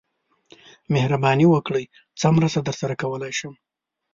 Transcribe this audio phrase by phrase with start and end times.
[0.93, 1.85] مهرباني وکړئ
[2.19, 3.53] څه مرسته درسره کولای شم